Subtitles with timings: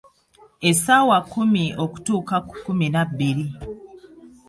[0.69, 3.45] Essaawa kkumi okutuuka kkumi na bbiri.